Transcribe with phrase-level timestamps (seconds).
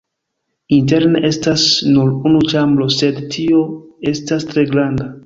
[0.77, 3.61] Interne estas nur unu ĉambro, sed tio
[4.15, 5.09] estas tre granda.